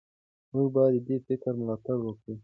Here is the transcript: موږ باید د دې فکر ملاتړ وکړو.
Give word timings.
موږ 0.53 0.67
باید 0.75 1.01
د 1.03 1.05
دې 1.07 1.17
فکر 1.27 1.51
ملاتړ 1.59 1.97
وکړو. 2.03 2.35